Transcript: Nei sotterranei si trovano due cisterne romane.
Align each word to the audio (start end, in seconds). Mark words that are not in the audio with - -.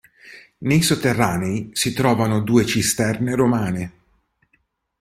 Nei 0.61 0.81
sotterranei 0.81 1.69
si 1.73 1.93
trovano 1.93 2.39
due 2.39 2.65
cisterne 2.65 3.35
romane. 3.35 3.91